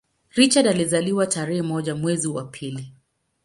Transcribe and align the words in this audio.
Richard 0.35 0.67
alizaliwa 0.67 1.27
tarehe 1.27 1.61
moja 1.61 1.95
mwezi 1.95 2.27
wa 2.27 2.43
pili 2.45 2.93